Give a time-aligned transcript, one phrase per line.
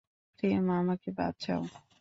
[0.39, 1.63] প্রেম, আমাকে বাঁচাও।